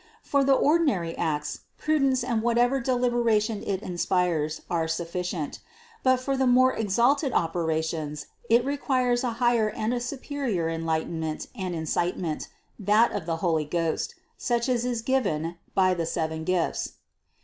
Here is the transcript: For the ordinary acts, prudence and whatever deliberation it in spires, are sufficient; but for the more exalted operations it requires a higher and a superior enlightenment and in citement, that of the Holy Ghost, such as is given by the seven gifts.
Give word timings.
For 0.23 0.43
the 0.43 0.55
ordinary 0.55 1.15
acts, 1.15 1.59
prudence 1.77 2.23
and 2.23 2.41
whatever 2.41 2.79
deliberation 2.79 3.61
it 3.61 3.83
in 3.83 3.99
spires, 3.99 4.61
are 4.67 4.87
sufficient; 4.87 5.59
but 6.01 6.19
for 6.19 6.35
the 6.35 6.47
more 6.47 6.73
exalted 6.73 7.33
operations 7.33 8.25
it 8.49 8.65
requires 8.65 9.23
a 9.23 9.33
higher 9.33 9.69
and 9.69 9.93
a 9.93 9.99
superior 9.99 10.67
enlightenment 10.67 11.49
and 11.55 11.75
in 11.75 11.85
citement, 11.85 12.47
that 12.79 13.11
of 13.11 13.27
the 13.27 13.37
Holy 13.45 13.63
Ghost, 13.63 14.15
such 14.39 14.67
as 14.67 14.85
is 14.85 15.03
given 15.03 15.59
by 15.75 15.93
the 15.93 16.07
seven 16.07 16.45
gifts. 16.45 16.93